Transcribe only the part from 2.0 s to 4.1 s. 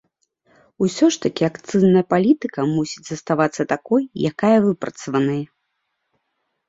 палітыка мусіць заставацца такой,